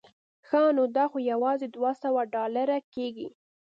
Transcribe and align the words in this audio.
ښه 0.47 0.61
نو 0.77 0.83
دا 0.95 1.05
خو 1.11 1.17
یوازې 1.31 1.67
دوه 1.75 1.91
سوه 2.03 2.21
ډالره 2.33 2.77
کېږي. 2.93 3.27